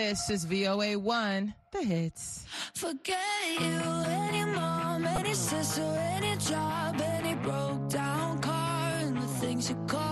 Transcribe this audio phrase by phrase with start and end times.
[0.00, 2.46] This is VOA 1, the hits.
[2.74, 3.18] Forget
[3.60, 9.76] you, any mom, any sister, any job, any broke down car, and the things you
[9.86, 10.09] call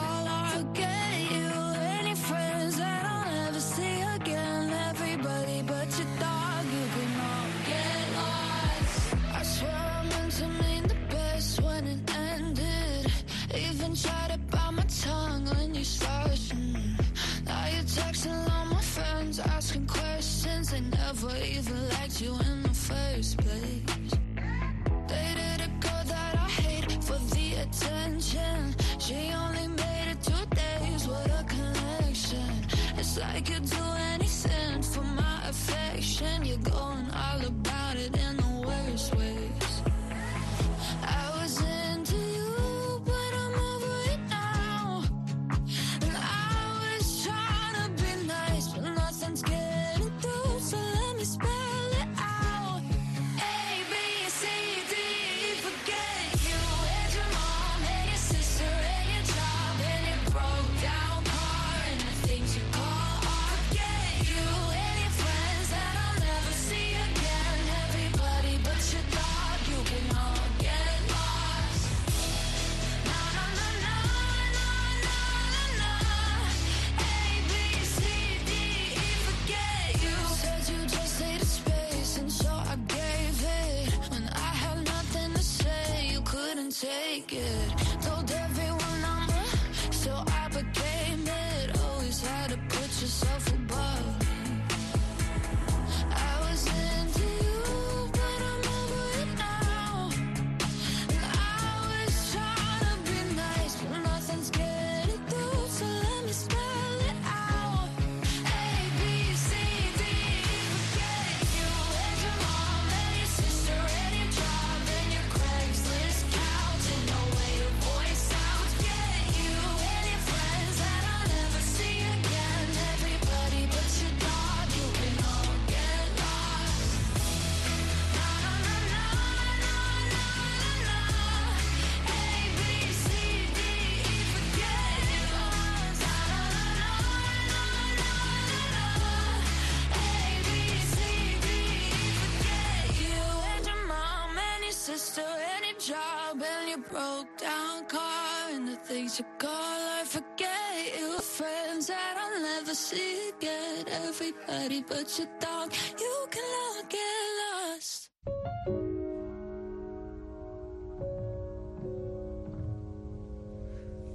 [149.16, 150.04] you call her.
[150.04, 153.86] Forget you, friends that I'll never see again.
[154.04, 158.10] Everybody but your dog, you can all get lost.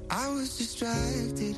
[0.09, 1.57] I was distracted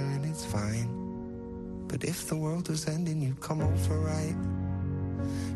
[2.01, 4.35] But if the world was ending, you'd come over, right?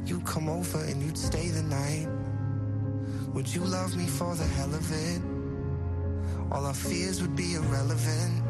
[0.06, 2.08] You'd come over and you'd stay the night.
[3.34, 5.22] Would you love me for the hell of it?
[6.52, 8.44] All our fears would be irrelevant.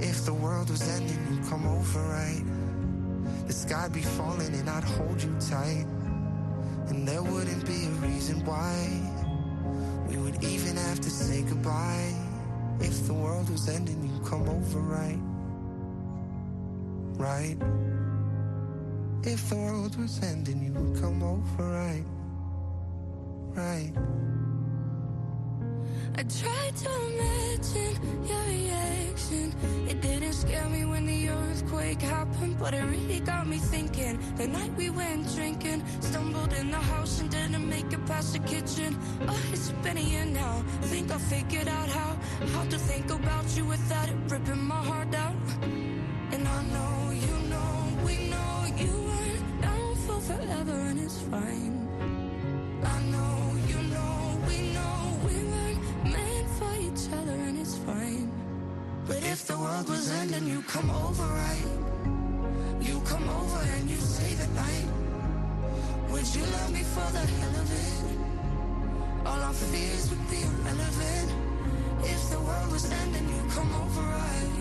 [0.00, 2.44] If the world was ending, you'd come over, right?
[3.46, 5.86] The sky'd be falling and I'd hold you tight.
[6.88, 9.00] And there wouldn't be a reason why
[10.06, 12.12] we would even have to say goodbye.
[12.80, 15.33] If the world was ending, you'd come over, right?
[17.16, 17.56] Right?
[19.22, 22.04] If the world was ending, you would come over, right?
[23.54, 23.92] Right?
[26.16, 29.54] I tried to imagine your reaction.
[29.88, 34.18] It didn't scare me when the earthquake happened, but it really got me thinking.
[34.36, 38.40] The night we went drinking, stumbled in the house and didn't make it past the
[38.40, 38.98] kitchen.
[39.26, 40.62] Oh, it's been a year now.
[40.82, 42.16] I think I figured out how
[42.52, 45.36] how to think about you without it ripping my heart out.
[59.64, 61.68] world was ending, you come over right.
[62.86, 64.88] You come over and you stay the night.
[66.10, 67.98] Would you love me for the hell of it?
[69.26, 71.28] All our fears would be irrelevant.
[72.14, 74.52] If the world was ending, you come over right.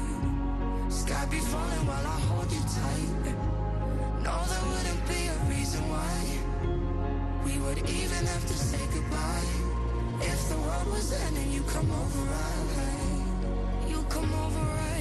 [1.01, 3.11] Sky be falling while I hold you tight.
[4.25, 6.15] No, there wouldn't be a reason why
[7.45, 9.51] we would even have to say goodbye.
[10.31, 13.89] If the world was ending, you come over right.
[13.91, 14.92] You come over right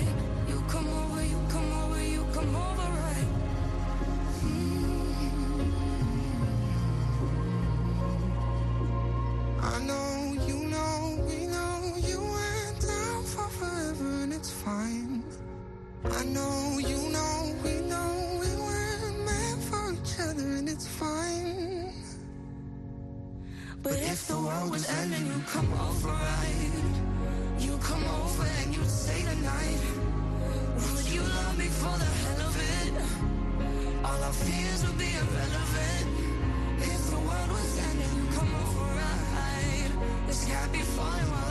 [0.68, 2.91] come over, you come over, you come over.
[31.82, 33.22] for the hell of it.
[34.04, 36.06] All our fears would be irrelevant
[36.78, 39.92] If the world was ending, you come over right
[40.26, 41.41] This can't be falling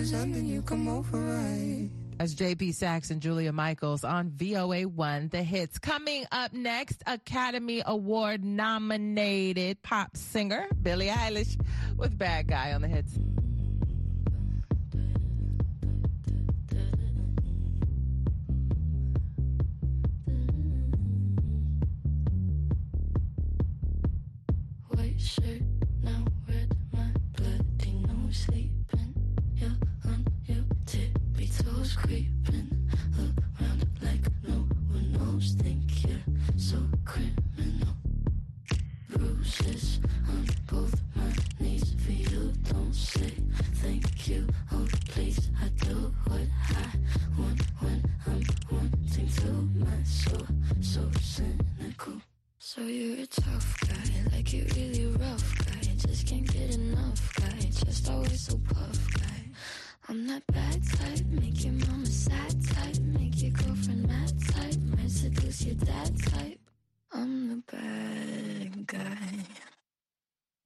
[0.00, 1.90] and then you come over right.
[2.18, 5.78] As JP Saxe and Julia Michaels on VOA1, the hits.
[5.78, 11.60] Coming up next, Academy Award nominated pop singer Billie Eilish
[11.98, 13.12] with Bad Guy on the hits.
[25.18, 25.69] Shirt.
[32.02, 32.29] Creep.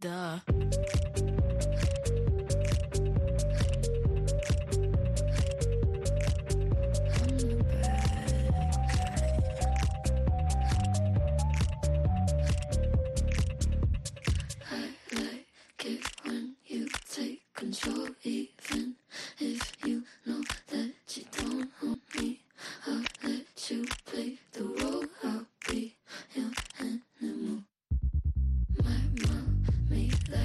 [0.04, 0.53] Duh.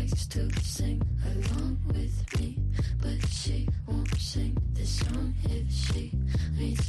[0.09, 2.57] likes to sing along with me,
[3.01, 6.11] but she won't sing this song if she
[6.57, 6.88] needs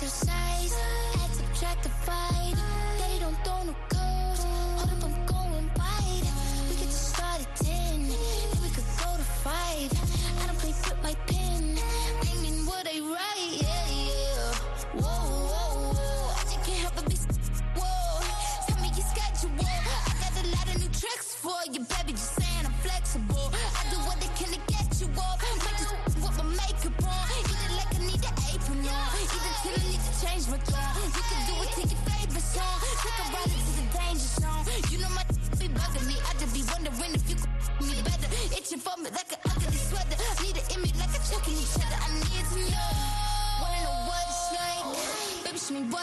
[0.00, 0.76] exercise.
[1.14, 2.54] Add, subtract, divide.
[2.98, 3.66] They don't, don't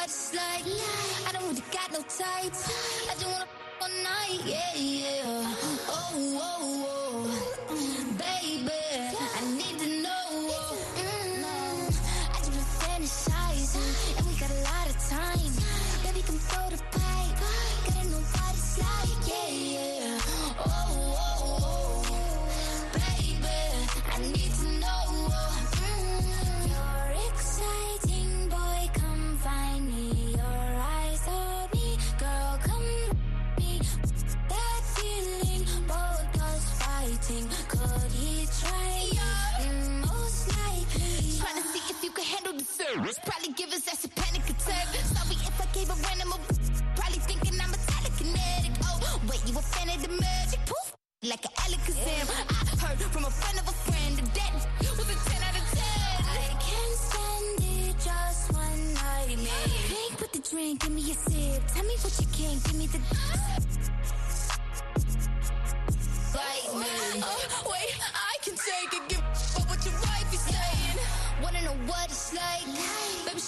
[0.05, 0.63] I just like.
[1.27, 2.69] I don't really got no tights.
[3.09, 3.47] I just wanna
[3.81, 5.55] all night, yeah, yeah.
[5.89, 7.04] Oh, oh, oh.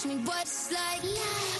[0.08, 1.02] me what it's like.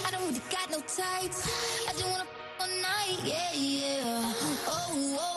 [0.05, 1.47] I don't really got no tights.
[1.87, 2.25] I just wanna
[2.59, 4.33] all night, yeah, yeah.
[4.67, 5.17] oh.
[5.19, 5.28] oh.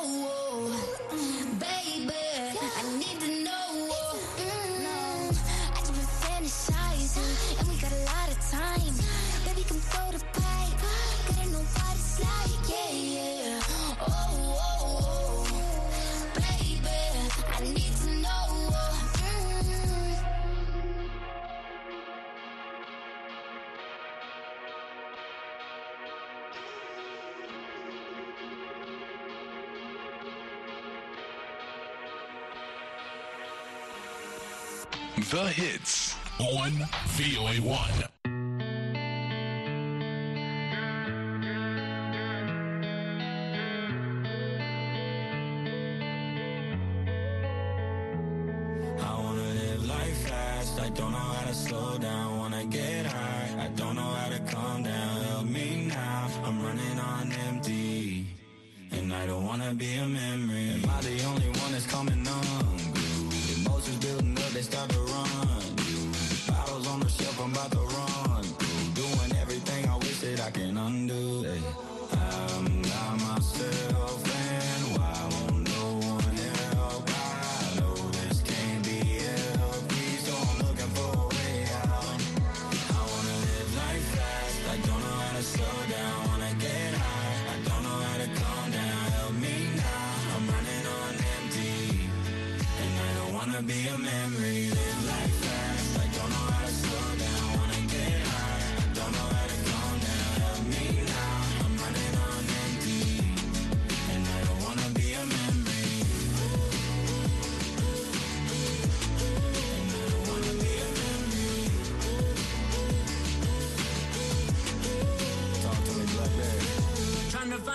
[35.32, 36.72] the hits on
[37.16, 38.08] VOA1.
[50.78, 53.64] I don't know how to slow down when I get high.
[53.64, 55.22] I don't know how to calm down.
[55.22, 56.28] Help me now.
[56.44, 58.26] I'm running on empty.
[58.90, 60.31] And I don't wanna be a man.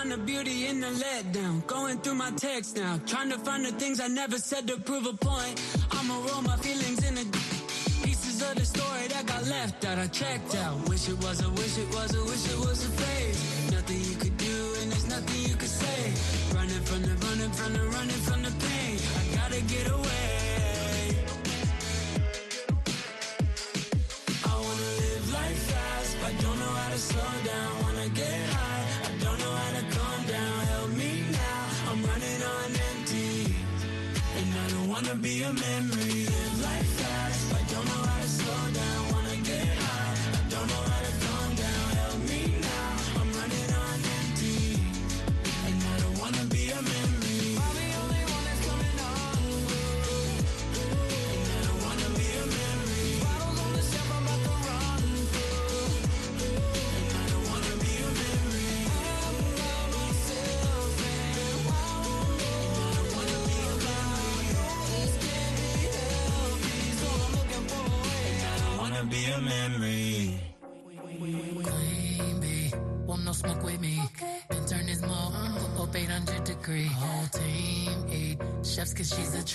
[0.08, 1.66] find the beauty in the letdown.
[1.66, 5.06] Going through my text now, trying to find the things I never said to prove
[5.06, 5.60] a point.
[5.90, 7.24] I'ma roll my feelings in the
[8.02, 9.98] pieces of the story that got left out.
[9.98, 10.88] I checked out.
[10.88, 13.17] Wish it was a wish it was a wish it was a fake.
[35.48, 35.87] your man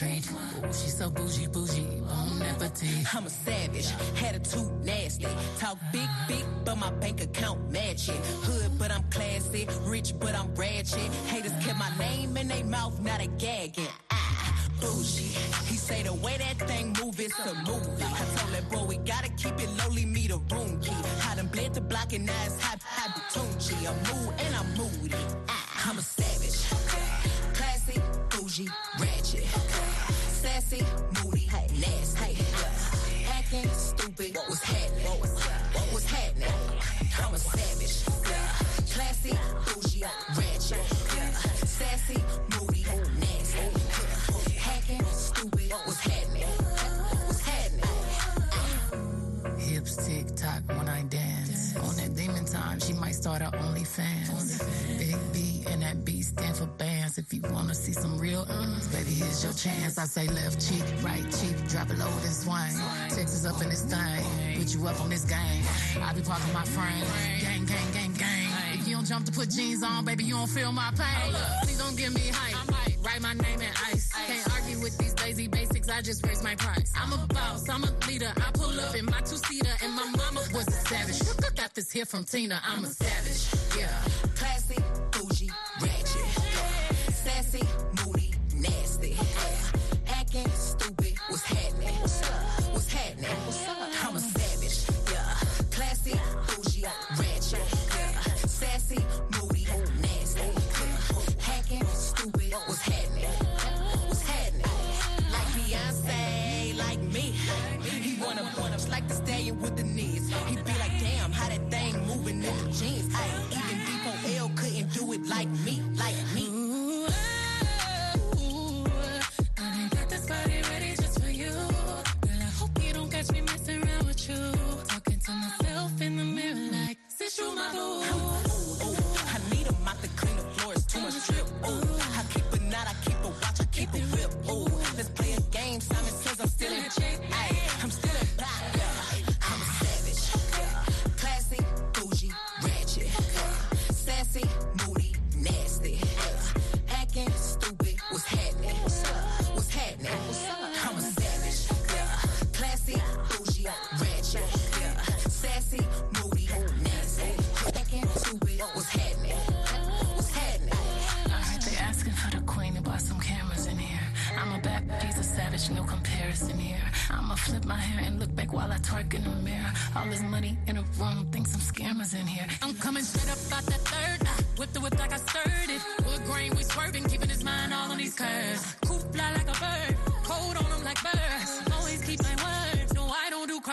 [0.03, 0.29] street.
[0.31, 2.71] Ooh, she so bougie, bougie, won't never.
[3.13, 5.27] I'm a savage, had a tooth nasty.
[5.59, 8.15] Talk big, big, but my bank account match it.
[8.45, 9.67] Hood, but I'm classy.
[9.83, 11.11] Rich, but I'm ratchet.
[11.27, 13.87] Haters kept my name in their mouth, not a gagging.
[14.11, 15.35] Ah, bougie.
[15.69, 18.03] He say the way that thing move, is a movie.
[18.03, 20.95] I told that boy we gotta keep it lowly, meet the room key.
[21.27, 23.75] I done bled the block and now it's hot, hot, Tunchi.
[23.87, 25.15] I'm mood and I'm moody.
[25.47, 26.57] Ah, I'm a savage,
[27.53, 28.69] classy, bougie
[53.23, 54.59] start her OnlyFans.
[54.99, 57.17] Big B and that B stand for bands.
[57.17, 59.97] If you wanna see some real earns, baby, here's your chance.
[59.97, 62.75] I say left cheek, right cheek, drop it low and swing.
[63.15, 64.23] Texas up in this thing,
[64.57, 65.63] put you up on this game.
[66.03, 67.07] I be parking my frame,
[67.39, 68.52] gang, gang, gang, gang.
[68.93, 71.33] You don't jump to put jeans on, baby, you don't feel my pain.
[71.63, 73.03] Please don't give me hype.
[73.03, 74.11] Write my name in ice.
[74.27, 75.89] Can't argue with these lazy basics.
[75.89, 76.93] I just raise my price.
[76.95, 77.67] I'm a boss.
[77.69, 78.31] I'm a leader.
[78.37, 81.55] I pull up in my two seater, and my mama was a savage.
[81.55, 82.61] Got this here from Tina.
[82.63, 83.79] I'm a savage.
[83.79, 83.89] Yeah.
[84.35, 84.77] Classy,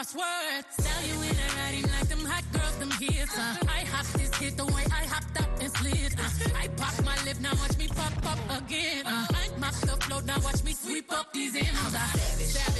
[0.00, 0.64] crosswords.
[0.80, 3.36] Sell you in a writing like them hot girls, them hits.
[3.36, 3.56] Uh.
[3.68, 6.14] I hop this hit the way I hopped up and slid.
[6.18, 6.58] Uh.
[6.58, 9.06] I pop my lip, now watch me pop up again.
[9.06, 9.26] Uh.
[9.30, 11.70] I mop the float, now watch me sweep up these ends.
[11.84, 12.79] I'm savage, savage.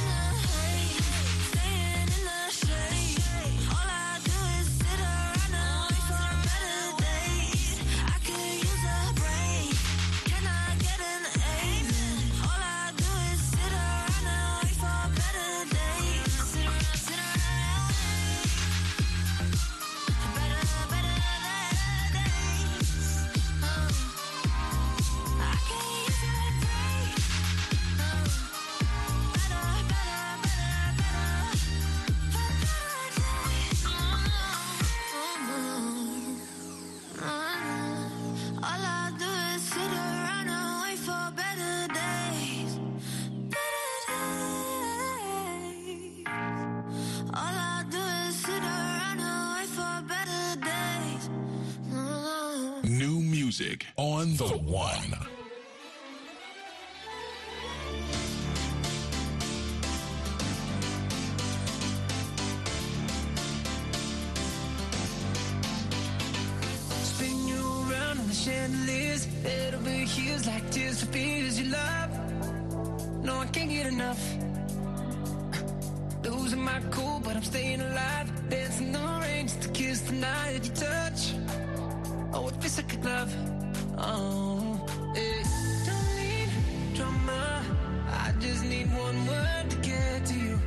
[54.47, 55.13] The one.
[67.03, 73.23] Spin you around on the chandeliers, head over heels like tears for fears you love.
[73.23, 74.21] No, I can't get enough.
[76.23, 78.49] Losing my cool, but I'm staying alive.
[78.49, 81.33] Dancing in the rain just to kiss the night that you touch.
[82.33, 83.60] Oh, it feels like a glove.
[84.03, 84.83] Oh,
[85.15, 85.45] it
[85.85, 86.49] don't need
[86.95, 87.63] drama.
[88.09, 90.59] I just need one word to get to you.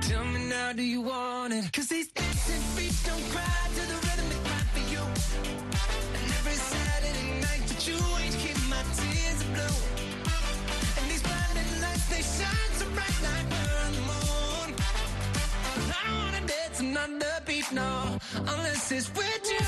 [0.00, 1.70] Tell me now, do you want it?
[1.74, 5.02] Cause these dancing feet don't cry to the rhythm they cry for you.
[6.18, 9.76] And every Saturday night that you ain't keep my tears blue.
[10.96, 13.76] And these blinding lights, they shine so bright like we're
[14.08, 14.68] on.
[15.92, 19.64] I don't wanna dance another beat, no, unless it's with you.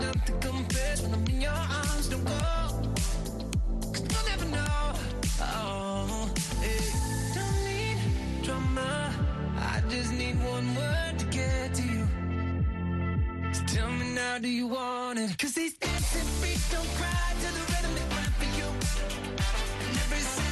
[0.00, 1.89] Nothing compares when I'm in your arms.
[2.10, 2.32] Don't go,
[3.92, 4.94] cause you'll never know.
[5.40, 6.30] Oh,
[7.34, 7.98] don't need
[8.42, 9.14] drama.
[9.56, 12.06] I just need one word to get to you.
[13.52, 15.38] So tell me now, do you want it?
[15.38, 18.68] Cause these dancing feet don't cry to the rhythm they cry for you.
[19.88, 20.49] And every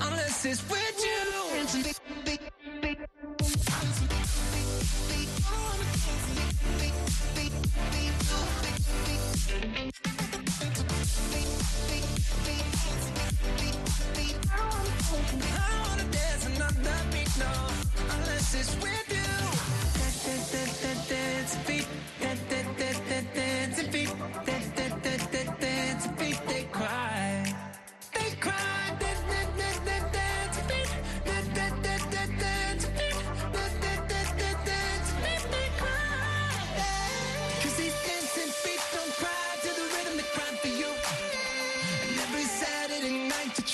[0.00, 1.37] unless it's with you.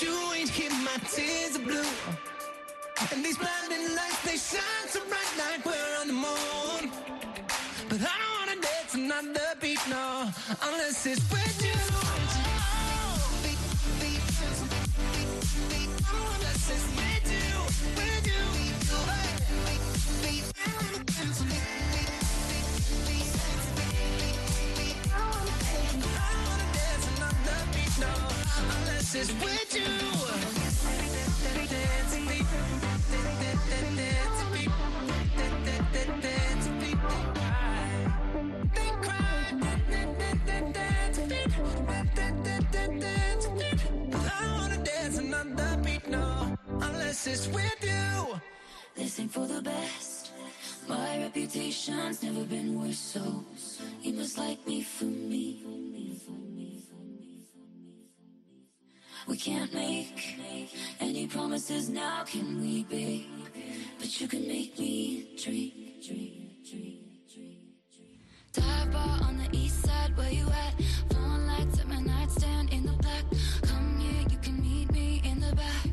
[0.01, 0.24] You
[29.15, 30.15] dances with you.
[47.27, 48.39] It's with you.
[48.95, 50.31] This ain't for the best.
[50.87, 53.43] My reputation's never been worse, so
[54.01, 55.84] you must like me for me.
[59.27, 60.37] we can't make
[60.99, 63.25] any promises now, can we, babe?
[63.99, 65.71] But you can make me dream,
[66.05, 66.99] dream, dream,
[67.33, 67.57] dream,
[67.91, 68.19] dream.
[68.53, 70.73] Dive bar on the east side, where you at?
[71.11, 73.23] Falling lights at my nightstand in the black.
[73.63, 75.89] Come here, you can meet me in the back.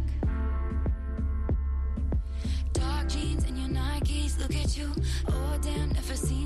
[2.73, 4.93] Dark jeans and your Nikes, look at you.
[5.29, 6.42] Oh damn, never seen.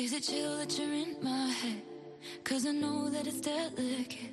[0.00, 1.82] Is it chill that you're in my head?
[2.42, 4.32] Cause I know that it's delicate.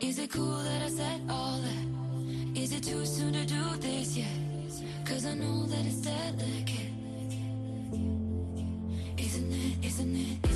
[0.00, 2.58] Is it cool that I said all that?
[2.58, 4.40] Is it too soon to do this yet?
[5.04, 6.92] Cause I know that it's delicate.
[9.18, 10.47] Isn't it, isn't it?